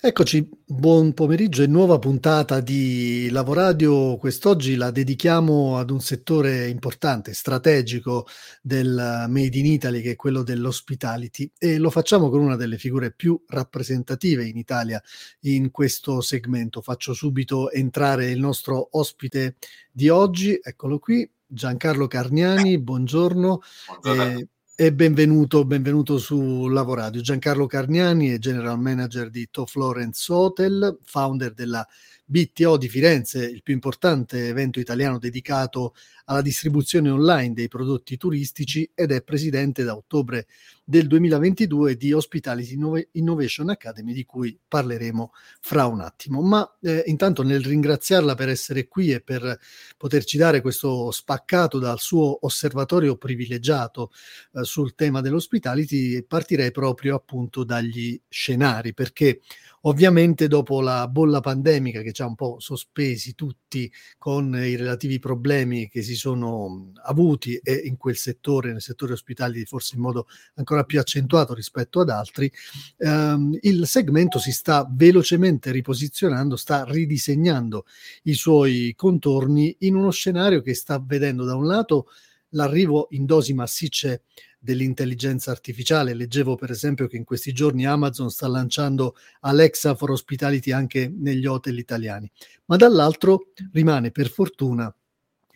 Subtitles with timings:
[0.00, 4.16] Eccoci, buon pomeriggio e nuova puntata di Lavoradio.
[4.16, 8.24] Quest'oggi la dedichiamo ad un settore importante, strategico
[8.62, 13.10] del Made in Italy, che è quello dell'hospitality, e lo facciamo con una delle figure
[13.10, 15.02] più rappresentative in Italia
[15.40, 16.80] in questo segmento.
[16.80, 19.56] Faccio subito entrare il nostro ospite
[19.90, 23.62] di oggi, eccolo qui, Giancarlo Carniani, buongiorno.
[24.00, 24.38] buongiorno.
[24.38, 24.48] Eh,
[24.80, 27.20] e benvenuto, benvenuto su Lavoradio.
[27.20, 31.84] Giancarlo Carniani è General Manager di To Florence Hotel, founder della
[32.30, 35.94] BTO di Firenze, il più importante evento italiano dedicato
[36.26, 40.46] alla distribuzione online dei prodotti turistici ed è presidente da ottobre
[40.84, 42.78] del 2022 di Hospitality
[43.12, 46.42] Innovation Academy di cui parleremo fra un attimo.
[46.42, 49.58] Ma eh, intanto nel ringraziarla per essere qui e per
[49.96, 54.10] poterci dare questo spaccato dal suo osservatorio privilegiato
[54.52, 59.40] eh, sul tema dell'hospitality, partirei proprio appunto dagli scenari perché
[59.82, 65.20] Ovviamente dopo la bolla pandemica che ci ha un po' sospesi tutti con i relativi
[65.20, 70.26] problemi che si sono avuti e in quel settore, nel settore ospitali forse in modo
[70.54, 72.50] ancora più accentuato rispetto ad altri,
[72.96, 77.84] ehm, il segmento si sta velocemente riposizionando, sta ridisegnando
[78.24, 82.06] i suoi contorni in uno scenario che sta vedendo da un lato
[82.50, 84.22] l'arrivo in dosi massicce
[84.58, 86.14] dell'intelligenza artificiale.
[86.14, 91.46] Leggevo per esempio che in questi giorni Amazon sta lanciando Alexa for Hospitality anche negli
[91.46, 92.30] hotel italiani,
[92.66, 94.92] ma dall'altro rimane per fortuna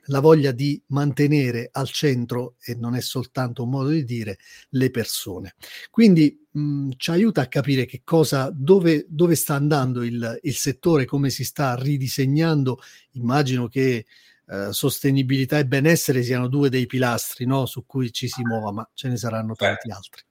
[0.06, 4.38] la voglia di mantenere al centro, e non è soltanto un modo di dire,
[4.70, 5.54] le persone.
[5.90, 11.04] Quindi mh, ci aiuta a capire che cosa, dove, dove sta andando il, il settore,
[11.04, 12.80] come si sta ridisegnando.
[13.12, 14.06] Immagino che
[14.52, 18.86] eh, sostenibilità e benessere siano due dei pilastri no, su cui ci si muova, ma
[18.92, 19.94] ce ne saranno tanti Beh.
[19.94, 20.22] altri.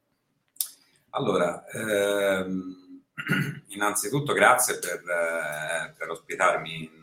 [1.09, 3.03] Allora, ehm,
[3.69, 7.01] innanzitutto grazie per, eh, per ospitarmi in,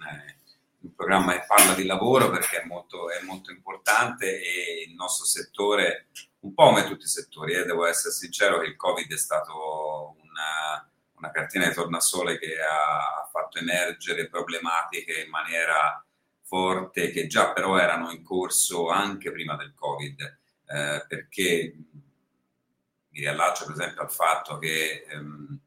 [0.83, 5.27] in programma che parla di lavoro perché è molto, è molto, importante e il nostro
[5.27, 6.07] settore,
[6.41, 10.15] un po' come tutti i settori, eh, devo essere sincero che il Covid è stato
[10.23, 16.01] una, una cartina di tornasole che ha fatto emergere problematiche in maniera
[16.49, 20.21] forte che già però erano in corso anche prima del Covid,
[20.67, 21.75] eh, perché
[23.11, 25.59] mi riallaccio per esempio al fatto che ehm,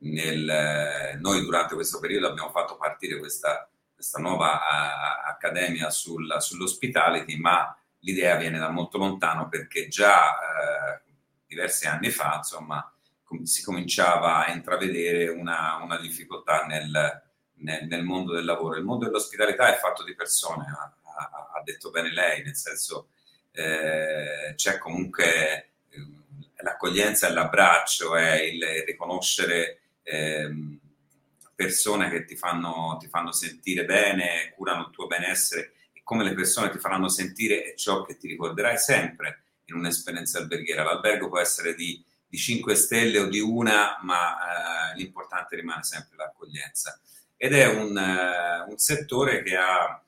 [0.00, 7.38] nel, noi durante questo periodo abbiamo fatto partire questa, questa nuova a, accademia sul, sull'hospitality,
[7.38, 11.00] ma l'idea viene da molto lontano perché già eh,
[11.46, 12.92] diversi anni fa insomma,
[13.24, 17.27] com- si cominciava a intravedere una, una difficoltà nel,
[17.58, 18.76] nel, nel, mondo del lavoro.
[18.76, 23.08] Il mondo dell'ospitalità è fatto di persone, ha, ha, detto bene lei, nel senso
[23.52, 26.06] eh, c'è comunque eh,
[26.62, 30.50] l'accoglienza e l'abbraccio, è il, riconoscere eh,
[31.54, 36.34] persone che ti fanno, ti fanno sentire bene, curano il tuo benessere e come le
[36.34, 40.84] persone ti faranno sentire è ciò che ti ricorderai sempre in un'esperienza alberghiera.
[40.84, 46.16] L'albergo può essere di, di 5 stelle o di una, ma eh, l'importante rimane sempre
[46.16, 46.98] l'accoglienza
[47.40, 50.02] ed è un, uh, un settore che ha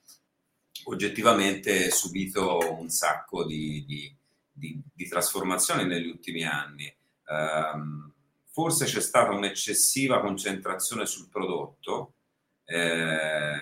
[0.85, 4.15] oggettivamente subito un sacco di, di,
[4.51, 6.93] di, di trasformazioni negli ultimi anni.
[7.29, 8.13] Um,
[8.51, 12.15] forse c'è stata un'eccessiva concentrazione sul prodotto,
[12.65, 13.59] eh,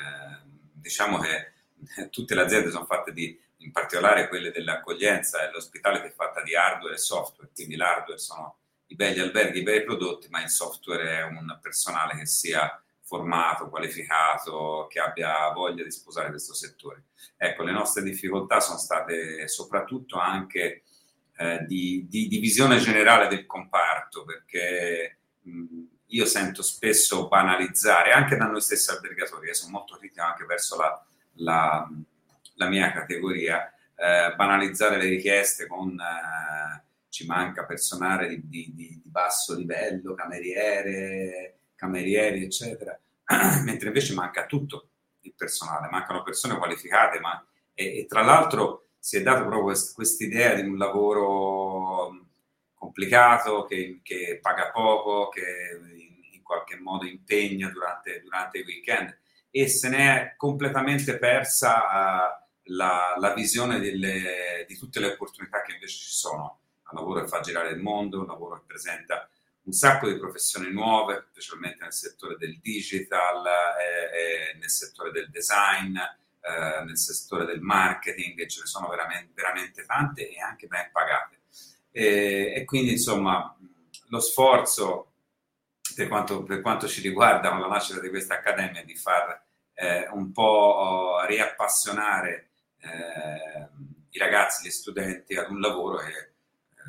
[0.73, 1.53] diciamo che
[2.11, 6.43] tutte le aziende sono fatte di, in particolare quelle dell'accoglienza e l'ospitale che è fatta
[6.43, 8.57] di hardware e software, quindi l'hardware sono
[8.87, 13.71] i belli alberghi, i bei prodotti, ma il software è un personale che sia formato,
[13.71, 17.05] qualificato, che abbia voglia di sposare questo settore.
[17.39, 20.83] Ecco, le nostre difficoltà sono state soprattutto anche
[21.39, 28.37] eh, di, di, di, visione generale del comparto, perché mh, io sento spesso banalizzare, anche
[28.37, 31.07] da noi stessi albergatori, io sono molto critico anche verso la,
[31.37, 31.89] la,
[32.57, 35.99] la mia categoria, eh, banalizzare le richieste con...
[35.99, 42.99] Eh, ci manca personale di, di, basso livello, cameriere, camerieri, eccetera,
[43.65, 44.89] mentre invece manca tutto
[45.21, 47.45] il personale, mancano persone qualificate, ma
[47.75, 52.27] e, e tra l'altro si è dato proprio questa idea di un lavoro
[52.75, 59.17] complicato, che, che paga poco, che in, in, qualche modo impegna durante, durante, i weekend
[59.51, 65.63] e se ne è completamente persa uh, la, la, visione delle, di tutte le opportunità
[65.63, 66.61] che invece ci sono.
[66.91, 69.29] Un lavoro che fa girare il mondo, un lavoro che presenta
[69.69, 75.29] un sacco di professioni nuove, specialmente nel settore del digital, e, e nel settore del
[75.31, 80.89] design, eh, nel settore del marketing, ce ne sono veramente, veramente tante e anche ben
[80.91, 81.41] pagate.
[81.93, 83.55] E, e quindi insomma
[84.09, 85.13] lo sforzo
[85.95, 89.45] per quanto, per quanto, ci riguarda con la nascita di questa accademia è di far
[89.75, 92.51] eh, un po' riappassionare
[92.81, 93.69] eh,
[94.11, 96.31] i ragazzi, gli studenti ad un lavoro che, eh,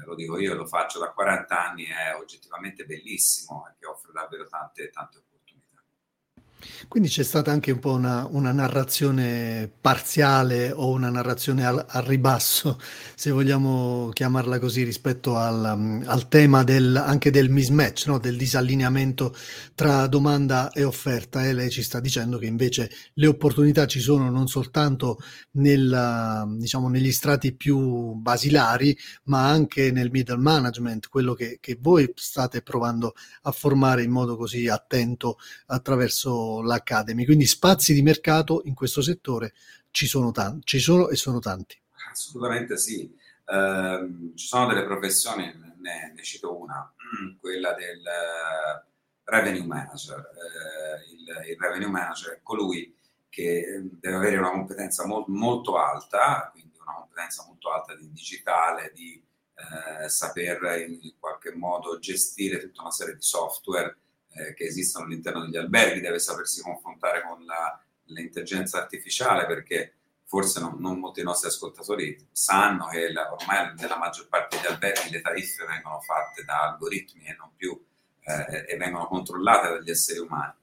[0.06, 4.48] lo dico io, lo faccio da 40 anni, è oggettivamente bellissimo e che offre davvero
[4.48, 5.29] tante, tante opportunità.
[6.88, 12.04] Quindi c'è stata anche un po' una, una narrazione parziale o una narrazione al, al,
[12.04, 12.80] ribasso,
[13.16, 18.20] se vogliamo chiamarla così, rispetto al, um, al tema del, anche del mismatch, no?
[18.20, 19.36] del disallineamento
[19.76, 21.46] tra domanda e offerta.
[21.46, 25.20] E lei ci sta dicendo che invece le opportunità ci sono non soltanto
[25.52, 32.12] nel, diciamo, negli strati più basilari, ma anche nel middle management, quello che, che voi
[32.16, 33.14] state provando
[33.44, 39.54] a formare in modo così attento attraverso l'Academy, quindi spazi di mercato in questo settore
[39.92, 41.80] ci sono, tanti, ci sono e sono tanti.
[42.12, 43.12] Assolutamente sì,
[43.46, 46.92] uh, ci sono delle professioni, ne, ne cito una,
[47.40, 48.84] quella del uh,
[49.24, 50.18] revenue manager.
[50.18, 52.96] Uh, il, il, revenue manager è colui
[53.30, 58.92] che deve avere una competenza mo- molto alta, quindi una competenza molto alta di digitale,
[58.94, 59.22] di
[59.60, 63.98] eh, saper in qualche modo gestire tutta una serie di software
[64.34, 69.94] eh, che esistono all'interno degli alberghi, deve sapersi confrontare con la, l'intelligenza artificiale perché
[70.26, 75.10] forse non, non, molti nostri ascoltatori sanno che la, ormai nella maggior parte degli alberghi
[75.10, 77.80] le tariffe vengono fatte da algoritmi e non più
[78.22, 80.54] eh, e vengono controllate dagli esseri umani.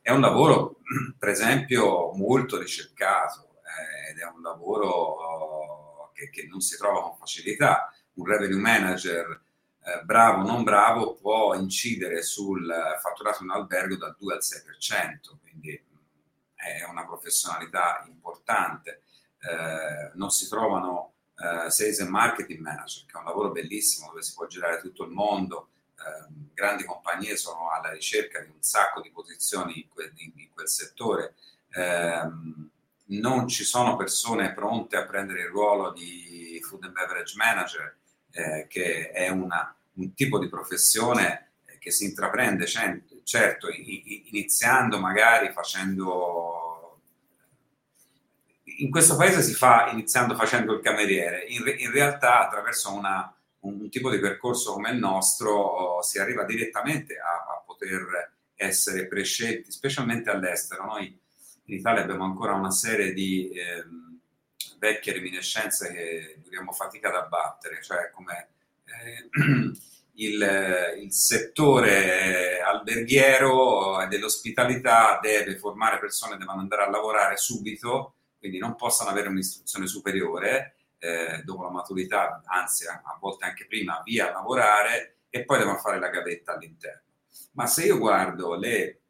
[0.00, 0.80] È un lavoro,
[1.16, 7.02] per esempio, molto ricercato eh, ed è un lavoro oh, che, che, non si trova
[7.02, 7.92] con facilità.
[8.14, 9.40] Un revenue manager
[9.84, 14.40] eh, bravo o non bravo può incidere sul fatturato di un albergo dal 2 al
[14.40, 15.84] 6%, quindi
[16.54, 19.02] è una professionalità importante.
[19.40, 24.22] Eh, non si trovano eh, sales and marketing manager, che è un lavoro bellissimo dove
[24.22, 25.70] si può girare tutto il mondo.
[25.98, 30.50] Eh, grandi compagnie sono alla ricerca di un sacco di posizioni in quel, in, in
[30.52, 31.34] quel settore.
[33.04, 37.96] Non ci sono persone pronte a prendere il ruolo di food and beverage manager
[38.32, 42.66] eh, che è una, un tipo di professione che si intraprende,
[43.24, 47.00] certo, iniziando magari facendo...
[48.78, 53.88] In questo paese si fa iniziando facendo il cameriere, in, in realtà attraverso una, un
[53.90, 60.30] tipo di percorso come il nostro si arriva direttamente a, a poter essere prescelti, specialmente
[60.30, 60.84] all'estero.
[60.86, 61.06] Noi
[61.64, 63.50] in Italia abbiamo ancora una serie di...
[63.50, 64.10] Eh,
[64.82, 68.48] vecchie reminiscenze che dobbiamo fatica ad abbattere, cioè come
[68.84, 69.28] eh,
[70.14, 78.58] il, il, settore alberghiero e dell'ospitalità deve formare persone, devono andare a lavorare subito, quindi
[78.58, 84.30] non possono avere un'istruzione superiore eh, dopo la maturità, anzi a volte anche prima, via
[84.30, 87.02] a lavorare e poi devono fare la gavetta all'interno.
[87.52, 89.01] Ma se io guardo le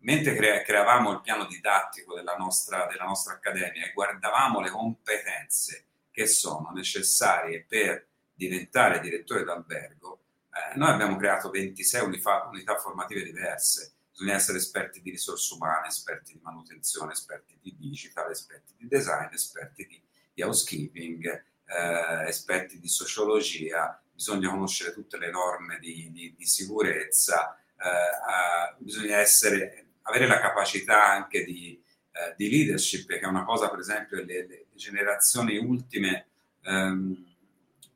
[0.00, 5.84] mentre cre- creavamo il piano didattico della nostra, della nostra accademia e guardavamo le competenze
[6.10, 10.20] che sono necessarie per diventare direttore d'albergo,
[10.52, 13.92] eh, noi abbiamo creato 26 unità, unità formative diverse.
[14.10, 19.32] Bisogna essere esperti di risorse umane, esperti di manutenzione, esperti di digital, esperti di design,
[19.32, 26.34] esperti di, di housekeeping, eh, esperti di sociologia, bisogna conoscere tutte le norme di, di,
[26.36, 31.80] di sicurezza, eh, bisogna essere avere la capacità anche di,
[32.12, 36.26] eh, di, leadership, che è una cosa, per esempio, le, le generazioni ultime
[36.62, 37.26] ehm,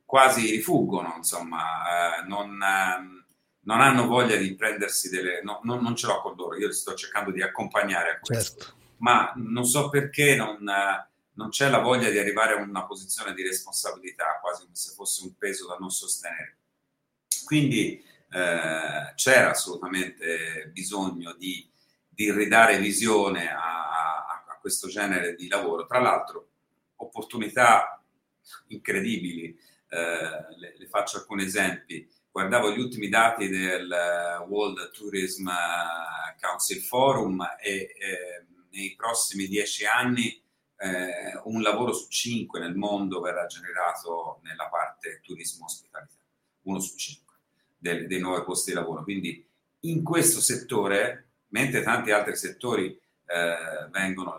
[0.04, 3.24] quasi rifuggono, insomma, eh, non, eh,
[3.60, 5.42] non, hanno voglia di prendersi delle...
[5.42, 8.76] No, non, non, ce l'ho con loro, io sto cercando di accompagnare a questo, certo.
[8.98, 13.34] ma non so perché non, eh, non c'è la voglia di arrivare a una posizione
[13.34, 16.58] di responsabilità, quasi come se fosse un peso da non sostenere.
[17.44, 21.68] Quindi eh, c'era assolutamente bisogno di
[22.14, 25.86] di ridare visione a, a, a questo genere di lavoro.
[25.86, 26.48] Tra l'altro,
[26.96, 28.02] opportunità
[28.68, 32.08] incredibili, eh, le, le, faccio alcuni esempi.
[32.30, 33.88] Guardavo gli ultimi dati del
[34.48, 35.48] World Tourism
[36.40, 40.42] Council Forum e eh, nei prossimi dieci anni
[40.76, 46.18] eh, un lavoro su cinque nel mondo verrà generato nella parte turismo ospitalità,
[46.62, 47.36] uno su cinque
[47.78, 49.04] dei, dei nuovi posti di lavoro.
[49.04, 49.46] Quindi
[49.80, 54.36] in questo settore mentre tanti altri settori eh, vengono,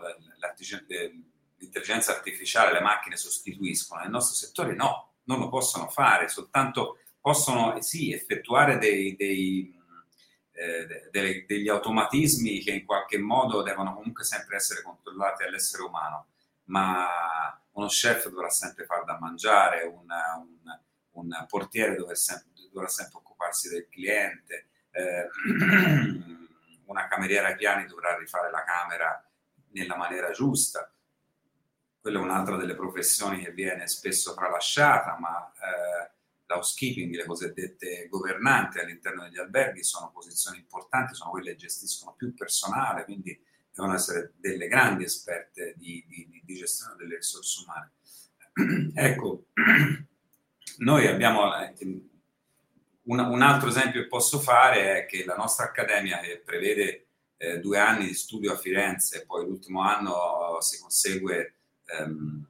[1.56, 7.80] l'intelligenza artificiale, le macchine sostituiscono, nel nostro settore no, non lo possono fare, soltanto possono
[7.80, 9.74] sì effettuare dei, dei,
[10.52, 16.26] eh, dei, degli automatismi che in qualche modo devono comunque sempre essere controllati all'essere umano,
[16.64, 17.08] ma
[17.72, 20.78] uno chef dovrà sempre far da mangiare, una, un,
[21.12, 25.28] un, portiere dovrà sempre, dovrà sempre, occuparsi del cliente, eh,
[26.86, 29.24] una cameriera ai piani dovrà rifare la camera
[29.70, 30.90] nella maniera giusta.
[32.00, 36.10] Quella è un'altra delle professioni che viene spesso tralasciata, ma eh,
[36.46, 42.32] l'housekeeping, le cosiddette governanti all'interno degli alberghi sono posizioni importanti, sono quelle che gestiscono più
[42.34, 43.38] personale, quindi
[43.72, 47.92] devono essere delle grandi esperte di, di, di gestione delle risorse umane.
[48.94, 49.46] ecco,
[50.78, 51.52] noi abbiamo
[53.06, 57.58] un, un, altro esempio che posso fare è che la nostra accademia che prevede eh,
[57.58, 62.46] due anni di studio a Firenze poi l'ultimo anno si consegue ehm,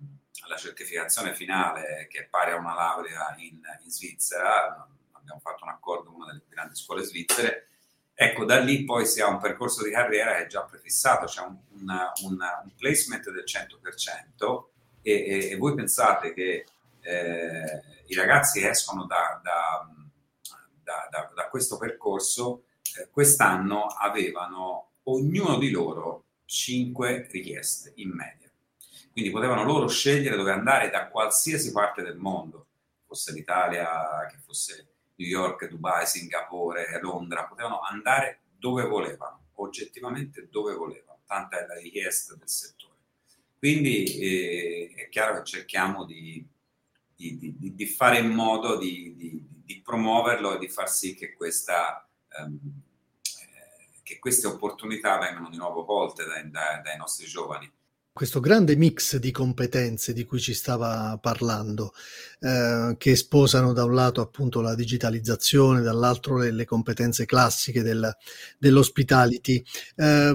[0.49, 5.71] la certificazione finale che è pari a una laurea in, in Svizzera, abbiamo fatto un
[5.71, 7.67] accordo con una delle grandi scuole svizzere,
[8.15, 11.43] ecco da lì poi si ha un percorso di carriera che è già prefissato, c'è
[11.43, 14.65] un, una, un placement del 100%
[15.03, 16.65] e, e, e voi pensate che
[17.01, 19.76] eh, i ragazzi escono da, da,
[21.49, 22.65] questo percorso,
[22.99, 28.47] eh, quest'anno avevano ognuno di loro 5 richieste in media
[29.17, 32.67] quindi potevano loro scegliere dove andare da qualsiasi parte del mondo,
[33.07, 33.89] fosse l'Italia,
[34.31, 41.65] che fosse New York, Dubai, Singapore, Londra, potevano andare dove volevano, oggettivamente dove volevano, tanta
[41.65, 42.99] è la richiesta del settore.
[43.59, 46.47] Quindi eh, è chiaro che cerchiamo di,
[47.15, 49.17] di, di, di fare in modo di,
[49.83, 52.09] promuoverlo e di far sì che, questa,
[52.39, 52.59] ehm,
[53.23, 57.71] eh, che queste opportunità vengano di nuovo colte dai, dai, dai nostri giovani.
[58.17, 61.93] Questo grande mix di competenze di cui ci stava parlando,
[62.39, 68.15] eh, che sposano da un lato appunto la digitalizzazione, dall'altro le, le competenze classiche del,
[68.59, 69.63] dell'hospitality,
[69.97, 70.35] eh,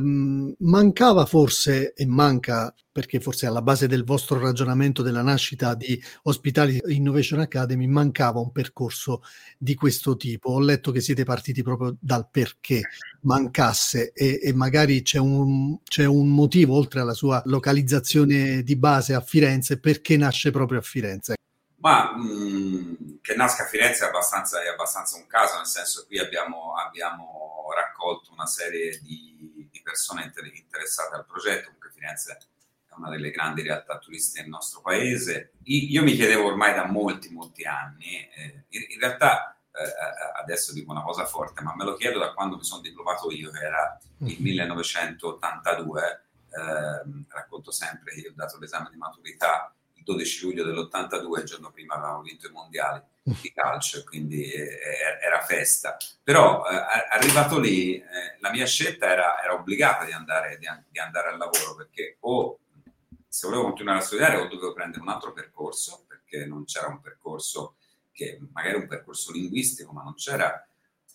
[0.60, 6.93] mancava forse e manca perché forse alla base del vostro ragionamento della nascita di Hospitality
[6.93, 9.22] Innovation Academy mancava un percorso
[9.58, 10.51] di questo tipo.
[10.51, 12.81] Ho letto che siete partiti proprio dal perché
[13.22, 19.13] mancasse e, e magari c'è un, c'è un, motivo, oltre alla sua localizzazione di base
[19.13, 21.36] a Firenze, perché nasce proprio a Firenze.
[21.82, 26.02] Ma mh, mm, che nasca a Firenze è abbastanza, è abbastanza, un caso, nel senso
[26.02, 32.38] che qui abbiamo, abbiamo raccolto una serie di, di persone interessate al progetto, comunque Firenze
[32.86, 35.54] è una delle grandi realtà turistiche del nostro paese.
[35.64, 41.02] Io mi chiedevo ormai da molti, molti anni, eh, in, realtà eh, adesso dico una
[41.02, 44.38] cosa forte, ma me lo chiedo da quando mi sono diplomato io, che era il
[44.40, 51.39] 1982, eh, racconto sempre che io ho dato l'esame di maturità il 12 luglio dell'82,
[51.39, 54.79] il giorno prima avevamo vinto i mondiali di calcio, quindi eh,
[55.22, 55.96] era festa.
[56.24, 56.75] Però eh,
[57.12, 58.05] arrivato lì, eh,
[58.39, 62.60] la mia scelta era, era obbligata di andare, di, di andare, al lavoro perché o
[63.27, 67.00] se volevo continuare a studiare o dovevo prendere un altro percorso, perché non c'era un
[67.00, 67.75] percorso
[68.12, 70.65] che magari un percorso linguistico, ma non c'era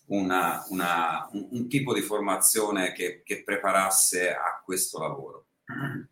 [0.07, 5.45] una, una, un, un, tipo di formazione che, che, preparasse a questo lavoro.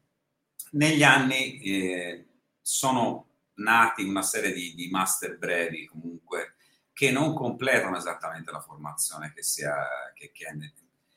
[0.72, 2.26] Negli anni eh,
[2.68, 6.56] sono nati una serie di, di, master brevi comunque
[6.94, 9.76] che non completano esattamente la formazione che, sia,
[10.16, 10.72] che, che è,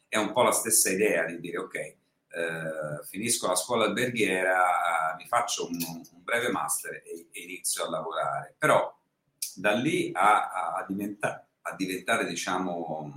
[0.08, 1.96] è un po' la stessa idea di dire ok, eh,
[3.04, 8.54] finisco la scuola alberghiera, mi faccio un, un breve master e, e, inizio a lavorare.
[8.58, 8.94] Però
[9.54, 13.10] da lì a, a, diventa, a diventare, diciamo,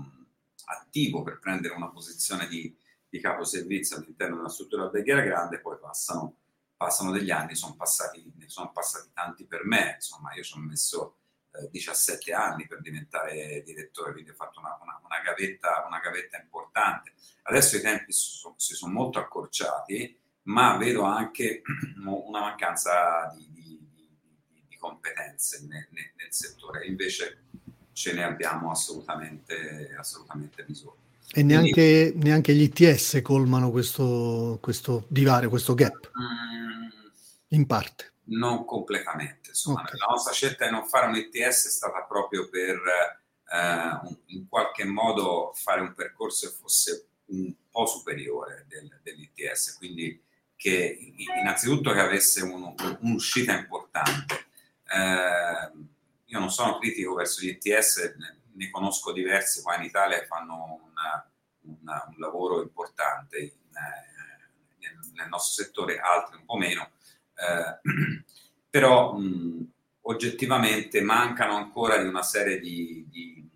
[0.67, 2.73] attivo per prendere una posizione di,
[3.09, 6.37] di capo servizio all'interno di una struttura alberghiera grande, poi passano,
[6.81, 10.59] passano degli anni, sono passati, ne sono passati tanti per me, insomma io ci ho
[10.59, 11.17] messo
[11.69, 17.13] 17 anni per diventare direttore, quindi ho fatto una, una, una, gavetta, una gavetta, importante.
[17.43, 21.61] Adesso i tempi sono, si sono molto accorciati, ma vedo anche
[22.03, 27.43] una mancanza di, di, di, di competenze nel, nel, nel, settore, invece
[27.91, 31.00] ce ne abbiamo assolutamente, assolutamente bisogno.
[31.33, 36.11] E neanche, Quindi, neanche, gli ITS colmano questo, questo divario, questo gap?
[36.19, 36.89] Mm,
[37.49, 39.49] in parte non completamente.
[39.49, 39.97] Insomma, okay.
[39.97, 42.77] La nostra scelta di non fare un ETS è stata proprio per
[43.51, 49.77] eh, un, in qualche modo fare un percorso che fosse un po' superiore del, dell'ITS,
[49.77, 50.21] quindi
[50.55, 54.47] che innanzitutto che avesse un, un'uscita importante.
[54.93, 55.89] Eh,
[56.25, 58.15] io non sono critico verso gli ETS,
[58.53, 61.31] ne conosco diversi qua in Italia che fanno una,
[61.61, 66.91] una, un lavoro importante in, eh, nel, nel nostro settore, altri un po' meno
[67.41, 67.79] eh,
[68.69, 73.49] però mh, oggettivamente mancano ancora di una serie di, di,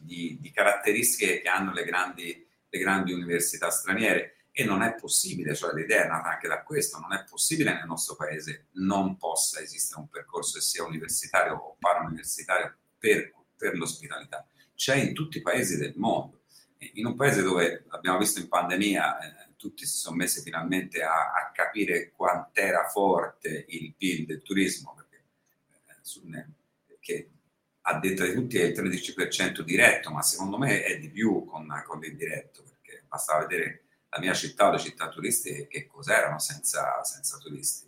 [0.00, 5.54] di, di caratteristiche che hanno le grandi, le grandi università straniere e non è possibile,
[5.54, 9.60] cioè l'idea è nata anche da questo, non è possibile nel nostro paese non possa
[9.60, 14.46] esistere un percorso che sia universitario o parauniversitario per, per l'ospitalità.
[14.74, 16.42] C'è in tutti i paesi del mondo.
[16.92, 21.32] In un paese dove, abbiamo visto in pandemia, eh, tutti si sono messi finalmente a,
[21.32, 25.24] a capire quant'era forte il PIL del turismo, perché,
[26.38, 27.30] eh, che
[27.82, 31.66] a detta di tutti è il 13% diretto, ma secondo me è di più con,
[31.84, 37.02] con l'indiretto, perché basta vedere la mia città o le città turistiche che cos'erano senza,
[37.02, 37.86] senza turisti.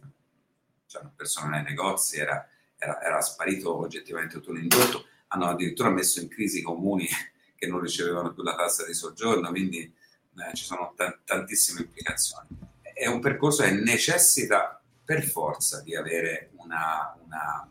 [0.87, 6.29] C'erano persone nei negozi, era, era, era sparito oggettivamente tutto l'indotto, hanno addirittura messo in
[6.29, 7.07] crisi i comuni
[7.57, 12.49] che non ricevevano più la tassa di soggiorno, quindi eh, ci sono t- tantissime implicazioni.
[12.93, 17.69] È un percorso che necessita per forza di avere una, una,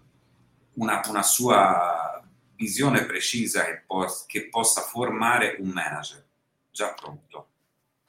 [0.74, 2.24] una, una sua
[2.56, 6.26] visione precisa che, po- che possa formare un manager
[6.72, 7.48] già pronto.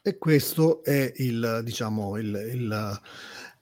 [0.03, 3.01] E questo è il, diciamo, il, il,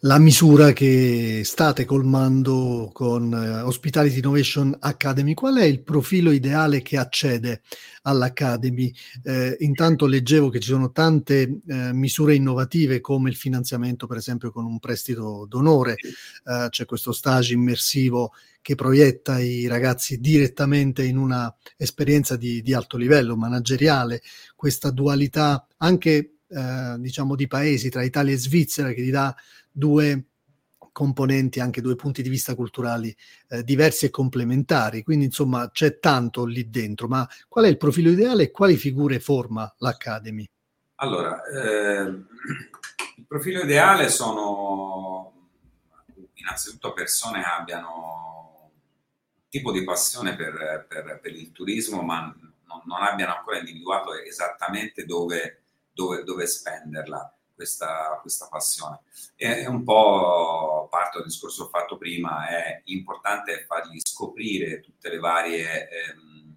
[0.02, 5.34] la misura che state colmando con uh, Hospitality Innovation Academy.
[5.34, 7.62] Qual è il profilo ideale che accede
[8.02, 8.92] all'Academy?
[9.24, 14.52] Eh, intanto leggevo che ci sono tante eh, misure innovative come il finanziamento, per esempio,
[14.52, 21.16] con un prestito d'onore, eh, c'è questo stage immersivo che proietta i ragazzi direttamente in
[21.16, 24.22] una esperienza di, di alto livello manageriale,
[24.54, 29.34] questa dualità anche eh, diciamo di paesi tra Italia e Svizzera che gli dà
[29.78, 30.24] due
[30.90, 33.14] componenti, anche due punti di vista culturali
[33.50, 35.04] eh, diversi e complementari.
[35.04, 37.06] Quindi, insomma, c'è tanto lì dentro.
[37.06, 40.44] Ma qual è il profilo ideale e quali figure forma l'Academy?
[40.96, 45.32] Allora, eh, il profilo ideale sono
[46.34, 52.82] innanzitutto persone che abbiano un tipo di passione per, per, per il turismo, ma non,
[52.84, 59.00] non, abbiano ancora individuato esattamente dove, dove, dove spenderla questa, questa passione.
[59.34, 65.88] E un po' parte del discorso fatto prima, è importante fargli scoprire tutte le varie
[65.88, 66.56] ehm,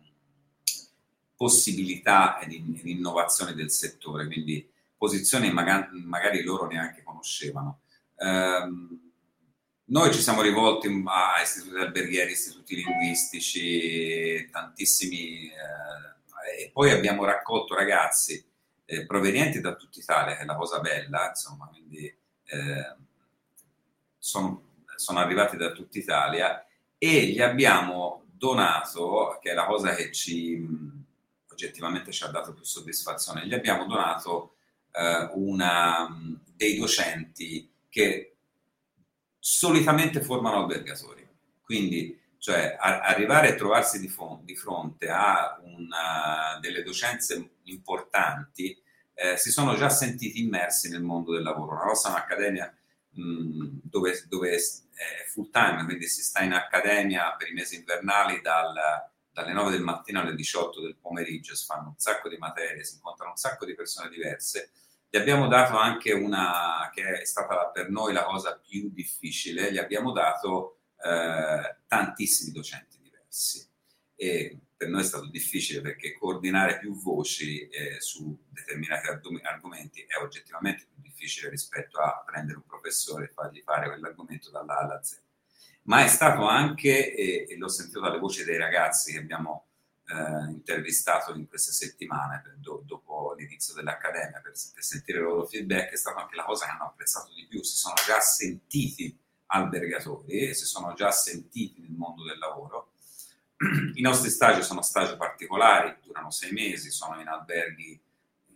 [1.35, 7.79] possibilità di, di, innovazione del settore, quindi posizioni magari, magari loro neanche conoscevano.
[8.17, 9.11] Um,
[9.85, 17.73] noi ci siamo rivolti a istituti alberghieri, istituti linguistici, tantissimi, eh, e poi abbiamo raccolto
[17.73, 18.50] ragazzi
[18.91, 22.95] eh, provenienti da tutta Italia, che è la cosa bella, insomma, quindi eh,
[24.17, 24.63] sono,
[24.97, 26.65] sono arrivati da tutta Italia
[26.97, 30.67] e gli abbiamo donato, che è la cosa che ci
[31.49, 34.55] oggettivamente ci ha dato più soddisfazione, gli abbiamo donato
[34.91, 36.09] eh, una,
[36.53, 38.35] dei docenti che
[39.39, 41.25] solitamente formano albergatori.
[41.61, 48.75] Quindi, cioè, a, arrivare a trovarsi di, fon- di fronte a una, delle docenze importanti
[49.13, 51.77] eh, si sono già sentiti immersi nel mondo del lavoro.
[51.77, 52.75] La nostra è un'accademia
[53.11, 54.59] mh, dove, dove, è
[55.27, 58.73] full time, quindi si sta in accademia per i mesi invernali dal,
[59.31, 62.95] dalle 9 del mattino alle 18 del pomeriggio, si fanno un sacco di materie, si
[62.95, 64.71] incontrano un sacco di persone diverse.
[65.07, 69.77] Gli abbiamo dato anche una, che è stata per noi la cosa più difficile, gli
[69.77, 73.67] abbiamo dato eh, tantissimi docenti diversi.
[74.15, 80.17] E per noi è stato difficile perché coordinare più voci eh, su determinati argomenti è
[80.19, 85.03] oggettivamente più difficile rispetto a prendere un professore e fargli fare quell'argomento dalla A alla
[85.03, 85.19] Z.
[85.83, 89.67] Ma è stato anche, e, e l'ho sentito dalle voci dei ragazzi che abbiamo
[90.07, 95.45] eh, intervistato in queste settimane per, do, dopo l'inizio dell'accademia per, per sentire il loro
[95.45, 99.17] feedback, è stata anche la cosa che hanno apprezzato di più, si sono già sentiti
[99.51, 102.91] albergatori, si sono già sentiti nel mondo del lavoro
[103.93, 107.99] I nostri stage sono stage particolari, durano sei mesi, sono in alberghi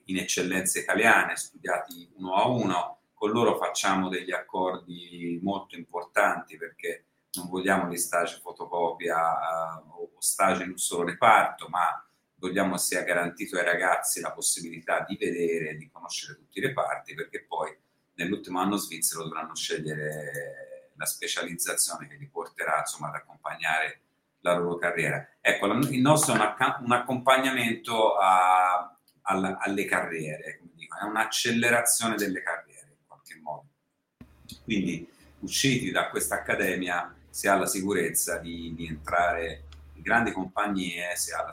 [0.06, 3.00] in eccellenze italiane, studiati uno a uno.
[3.14, 10.20] Con loro facciamo degli accordi molto importanti perché non vogliamo gli stage fotocopia uh, o
[10.20, 12.04] stage in un solo reparto, ma
[12.36, 17.14] vogliamo sia garantito ai ragazzi la possibilità di vedere e di conoscere tutti i reparti,
[17.14, 17.76] perché poi
[18.16, 20.64] nell'ultimo anno svizzero dovranno scegliere
[20.98, 24.02] la specializzazione che li porterà insomma, ad accompagnare
[24.40, 25.28] la loro carriera.
[25.42, 30.62] Ecco, il nostro è un, accompagnamento a, a, alle carriere,
[31.00, 33.66] è un'accelerazione delle carriere in qualche modo.
[34.64, 41.16] Quindi usciti da questa accademia si ha la sicurezza di, di entrare in grandi compagnie,
[41.16, 41.52] si ha la,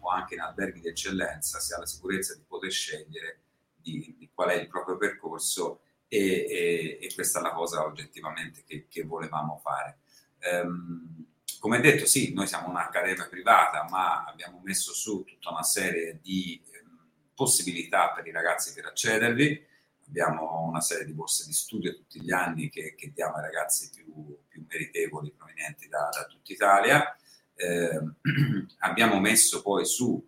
[0.00, 3.40] o anche in alberghi di eccellenza, si ha la sicurezza di poter scegliere
[3.74, 5.80] di, di qual è il proprio percorso
[6.12, 10.00] e, e, e, questa è la cosa oggettivamente che, che volevamo fare.
[10.40, 11.24] Ehm,
[11.58, 16.62] come detto, sì, noi siamo un'accademia privata, ma abbiamo messo su tutta una serie di
[16.70, 16.98] ehm,
[17.34, 19.66] possibilità per i ragazzi per accedervi.
[20.06, 23.88] Abbiamo una serie di borse di studio tutti gli anni che, che diamo ai ragazzi
[23.94, 27.16] più, più meritevoli provenienti da, da tutta Italia.
[27.54, 28.00] Eh,
[28.80, 30.22] abbiamo messo poi su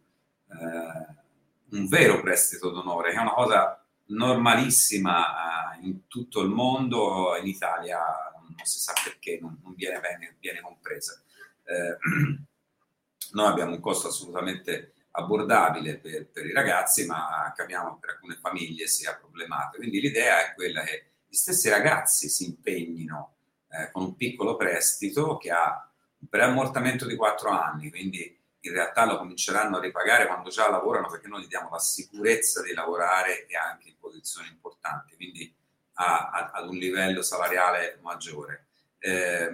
[0.49, 3.84] eh, un vero prestito d'onore, che è una cosa
[4.14, 7.98] normalissima eh, in tutto il mondo, in Italia
[8.40, 11.20] non si sa perché non, non viene, bene, viene compresa.
[11.64, 11.96] Eh,
[13.33, 18.37] noi abbiamo un costo assolutamente abbordabile per, per, i ragazzi, ma capiamo che per alcune
[18.37, 19.79] famiglie sia problematico.
[19.79, 23.35] Quindi l'idea è quella che gli stessi ragazzi si impegnino
[23.70, 29.05] eh, con un piccolo prestito che ha un preammortamento di 4 anni, quindi in realtà
[29.05, 33.46] lo cominceranno a ripagare quando già lavorano perché noi gli diamo la sicurezza di lavorare
[33.46, 35.55] e anche in posizioni importanti, quindi
[35.94, 38.66] a, a, ad un livello salariale maggiore.
[38.98, 39.53] Eh,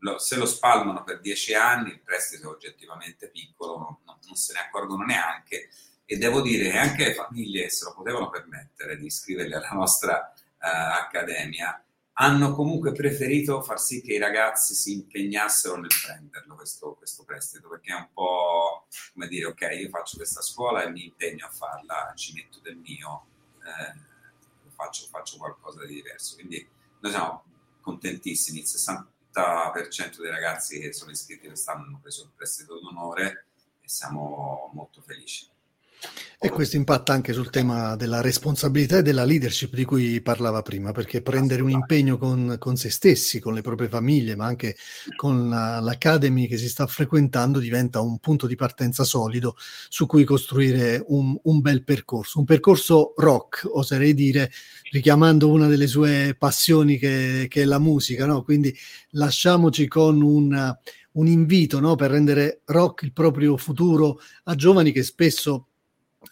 [0.00, 4.36] lo, se lo spalmano per dieci anni, il prestito è oggettivamente piccolo, non, non, non
[4.36, 5.70] se ne accorgono neanche
[6.04, 10.32] e devo dire che anche le famiglie se lo potevano permettere di iscriverli alla nostra
[10.32, 11.82] uh, accademia
[12.20, 17.68] hanno comunque preferito far sì che i ragazzi si impegnassero nel prenderlo questo, questo, prestito,
[17.68, 21.50] perché è un po' come dire, ok, io faccio questa scuola e mi impegno a
[21.50, 23.26] farla, ci metto del mio,
[23.62, 26.34] eh, faccio, faccio, qualcosa di diverso.
[26.34, 26.66] Quindi
[26.98, 27.44] noi siamo
[27.80, 33.46] contentissimi, il 60% dei ragazzi che sono iscritti quest'anno hanno preso il prestito d'onore
[33.80, 35.48] e siamo molto felici.
[36.40, 40.92] E questo impatta anche sul tema della responsabilità e della leadership di cui parlava prima,
[40.92, 44.76] perché prendere un impegno con, con se stessi, con le proprie famiglie, ma anche
[45.16, 49.56] con la, l'Academy che si sta frequentando diventa un punto di partenza solido
[49.88, 54.52] su cui costruire un, un bel percorso, un percorso rock, oserei dire,
[54.92, 58.44] richiamando una delle sue passioni che, che è la musica, no?
[58.44, 58.72] quindi
[59.10, 60.76] lasciamoci con un,
[61.14, 61.96] un invito no?
[61.96, 65.64] per rendere rock il proprio futuro a giovani che spesso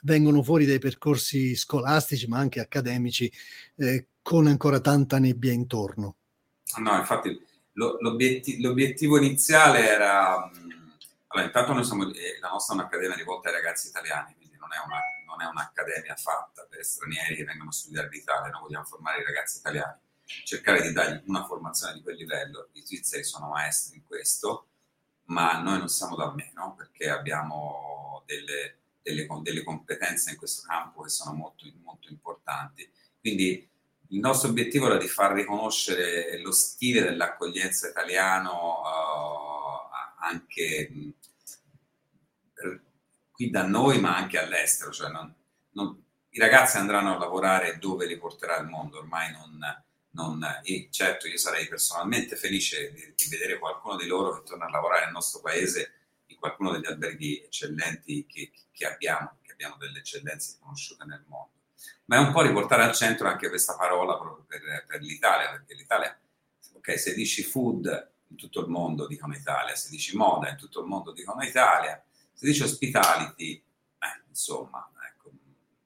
[0.03, 3.31] vengono fuori dai percorsi scolastici ma anche accademici
[3.77, 6.17] eh, con ancora tanta nebbia intorno.
[6.79, 7.41] No, infatti
[7.73, 10.51] lo, l'obiettivo, l'obiettivo iniziale era...
[11.29, 14.71] Allora, intanto noi siamo, eh, la nostra è un'accademia rivolta ai ragazzi italiani, quindi non
[14.73, 18.85] è, una, non è un'accademia fatta per stranieri che vengono a studiare l'Italia, noi vogliamo
[18.85, 22.69] formare i ragazzi italiani, cercare di dargli una formazione di quel livello.
[22.73, 24.69] I svizzeri sono maestri in questo,
[25.27, 31.03] ma noi non siamo da meno perché abbiamo delle delle, delle, competenze in questo campo
[31.03, 32.91] che sono molto, molto importanti.
[33.21, 33.69] Quindi
[34.09, 41.11] il nostro obiettivo era di far riconoscere lo stile dell'accoglienza italiano uh, anche mh,
[43.31, 44.91] qui da noi, ma anche all'estero.
[44.91, 45.33] Cioè non,
[45.73, 49.59] non, I ragazzi andranno a lavorare dove li porterà il mondo, ormai non,
[50.11, 50.45] non,
[50.91, 55.05] certo io sarei personalmente felice di, di, vedere qualcuno di loro che torna a lavorare
[55.05, 55.93] nel nostro paese
[56.27, 61.51] in qualcuno degli alberghi eccellenti che, che abbiamo, che abbiamo delle eccellenze conosciute nel mondo.
[62.07, 65.75] Ma è un po' riportare al centro anche questa parola proprio per, per l'Italia, perché
[65.75, 66.19] l'Italia,
[66.75, 70.81] ok, se dici food in tutto il mondo dicono Italia, se dici moda in tutto
[70.81, 75.31] il mondo dicono Italia, se dici hospitality, eh, insomma, ecco,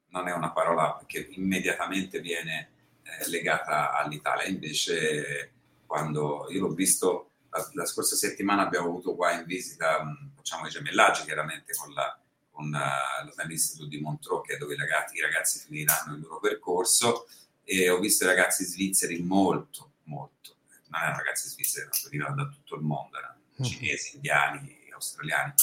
[0.08, 2.70] non è una parola che immediatamente viene
[3.02, 4.46] eh, legata all'Italia.
[4.46, 5.52] Invece,
[5.86, 10.66] quando io l'ho visto la, la, scorsa settimana abbiamo avuto qua in visita, mh, facciamo
[10.66, 12.18] i gemellaggi chiaramente con, la,
[12.50, 16.40] con l'Hotel Institute di Montreux, che è dove i ragazzi, i ragazzi finiranno il loro
[16.40, 17.26] percorso,
[17.64, 20.56] e ho visto i ragazzi svizzeri molto, molto,
[20.88, 23.64] non erano ragazzi svizzeri, venivano da tutto il mondo, erano mm.
[23.64, 25.54] cinesi, indiani, australiani,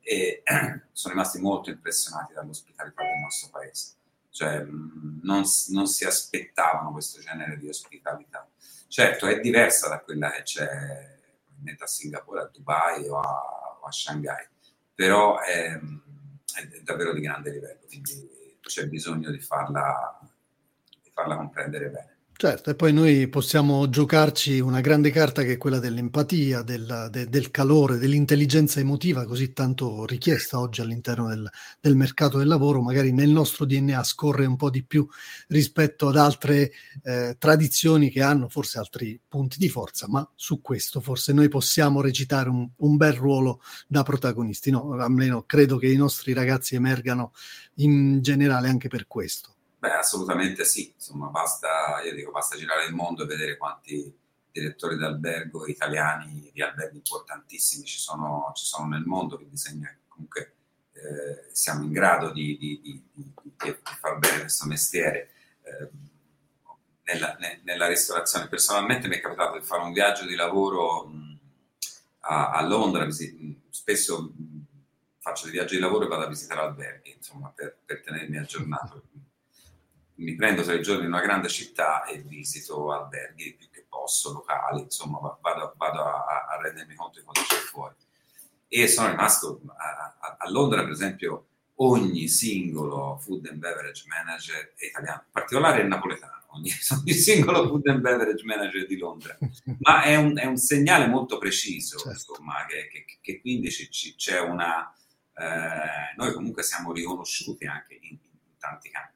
[0.00, 0.42] e
[0.92, 3.92] sono rimasti molto impressionati dall'ospitalità del nostro paese.
[4.30, 8.48] Cioè, mh, non, non si aspettavano questo genere di ospitalità.
[8.88, 11.13] Certo, è diversa da quella che c'è
[11.64, 14.46] probabilmente a Singapore, a Dubai o a, o a Shanghai,
[14.94, 20.20] però è, è, davvero di grande livello, quindi c'è bisogno di farla,
[21.02, 22.13] di farla comprendere bene.
[22.36, 27.28] Certo, e poi noi possiamo giocarci una grande carta che è quella dell'empatia, del, de,
[27.28, 31.48] del calore, dell'intelligenza emotiva così tanto richiesta oggi all'interno del,
[31.80, 35.06] del, mercato del lavoro, magari nel nostro DNA scorre un po' di più
[35.46, 36.72] rispetto ad altre
[37.04, 42.00] eh, tradizioni che hanno forse altri punti di forza, ma su questo forse noi possiamo
[42.00, 44.92] recitare un, un bel ruolo da protagonisti, no?
[44.94, 47.32] almeno credo che i nostri ragazzi emergano
[47.76, 49.53] in generale anche per questo.
[49.84, 54.18] Beh, assolutamente sì, insomma, basta, io dico, basta girare il mondo e vedere quanti
[54.50, 59.46] direttori d'albergo italiani di alberghi importantissimi ci sono, ci sono nel mondo, che
[60.08, 60.54] comunque
[60.92, 65.32] eh, siamo in grado di, di, di, di, far bene questo mestiere.
[65.60, 65.90] Eh,
[67.02, 68.48] nella, nella, ristorazione.
[68.48, 71.38] Personalmente mi è capitato di fare un viaggio di lavoro mh,
[72.20, 73.06] a, a, Londra,
[73.68, 74.64] spesso mh,
[75.18, 79.02] faccio dei viaggi di lavoro e vado a visitare alberghi, insomma, per, per tenermi aggiornato.
[80.16, 84.82] Mi prendo tre giorni in una grande città e visito alberghi più che posso, locali,
[84.82, 87.94] insomma, vado, vado a, a, rendermi conto di cosa c'è fuori.
[88.68, 91.46] E sono rimasto a, a Londra, per esempio,
[91.76, 97.66] ogni singolo food and beverage manager è italiano, in particolare è napoletano, ogni, ogni, singolo
[97.66, 99.36] food and beverage manager di Londra,
[99.78, 102.10] ma è un, è un segnale molto preciso, certo.
[102.10, 104.92] insomma, che, che, che quindi c'è una...
[105.36, 109.13] Eh, noi comunque siamo riconosciuti anche in, in tanti campi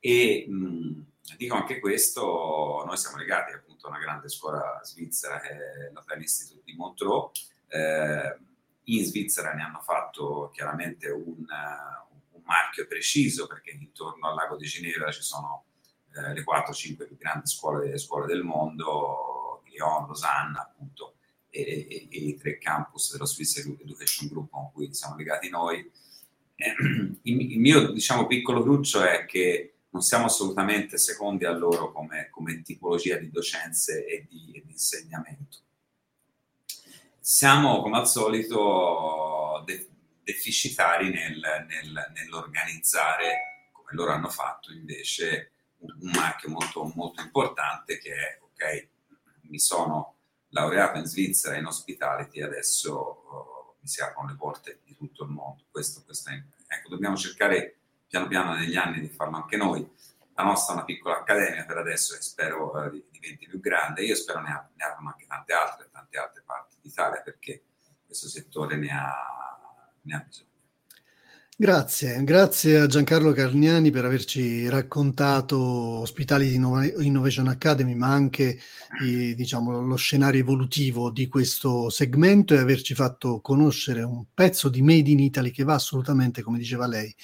[0.00, 1.04] e mh,
[1.36, 6.20] dico anche questo, noi siamo legati appunto a una grande scuola svizzera che è l'Hotel
[6.20, 7.30] Institute di Montreux,
[7.68, 8.38] eh,
[8.84, 14.66] in Svizzera ne hanno fatto chiaramente un, un marchio preciso perché intorno al lago di
[14.66, 15.66] Ginevra ci sono
[16.16, 21.14] eh, le 4-5 più grandi scuole, scuole, del mondo, Lyon, Losanna appunto,
[21.50, 25.88] e, e, e, i tre campus dello Swiss Education Group con cui siamo legati noi.
[26.56, 26.74] Eh,
[27.22, 32.28] il, il, mio diciamo, piccolo cruccio è che non siamo assolutamente secondi a loro come,
[32.30, 35.58] come tipologia di docenze e di, e di insegnamento
[37.30, 39.88] siamo come al solito de-
[40.24, 48.12] deficitari nel, nel, nell'organizzare, come loro hanno fatto invece, un, marchio molto, molto importante che
[48.12, 48.88] è, ok,
[49.42, 50.16] mi sono
[50.48, 55.30] laureato in Svizzera in hospitality, adesso oh, mi si aprono le porte di tutto il
[55.30, 55.64] mondo.
[55.70, 57.79] Questo, questo è, ecco, dobbiamo cercare
[58.10, 59.88] piano piano negli anni di farlo anche noi.
[60.34, 64.02] La nostra è una piccola accademia per adesso e spero eh, diventi più grande.
[64.02, 67.62] Io spero ne, ne abbiano anche tante altre, tante altre parti d'Italia perché
[68.04, 70.49] questo settore ne ha, ne ha bisogno.
[71.60, 78.58] Grazie, grazie a Giancarlo Carniani per averci raccontato Ospitali Innovation Academy, ma anche
[79.04, 84.80] eh, diciamo, lo scenario evolutivo di questo segmento e averci fatto conoscere un pezzo di
[84.80, 87.14] Made in Italy che va assolutamente, come diceva lei,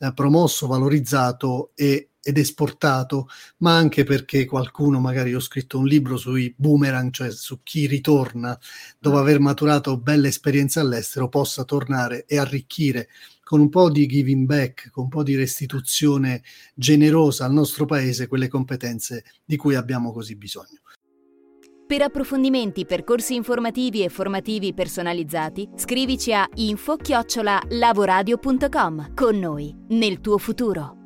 [0.00, 6.18] eh, promosso, valorizzato e ed esportato, ma anche perché qualcuno, magari ho scritto un libro
[6.18, 8.58] sui boomerang, cioè su chi ritorna
[8.98, 9.20] dopo mm.
[9.20, 13.08] aver maturato belle esperienze all'estero, possa tornare e arricchire
[13.48, 16.42] con un po' di giving back, con un po' di restituzione
[16.74, 20.82] generosa al nostro paese quelle competenze di cui abbiamo così bisogno.
[21.86, 30.96] Per approfondimenti, percorsi informativi e formativi personalizzati, scrivici a info-lavoradio.com con noi, nel tuo futuro.